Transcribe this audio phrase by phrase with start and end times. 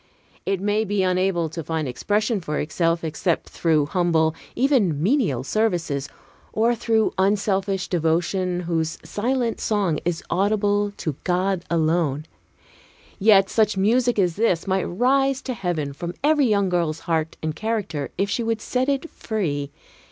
[0.47, 6.09] It may be unable to find expression for itself except through humble, even menial services,
[6.51, 12.25] or through unselfish devotion whose silent song is audible to God alone;
[13.19, 17.55] yet such music as this might rise to heaven from every young girl's heart and
[17.55, 19.69] character if she would set it free.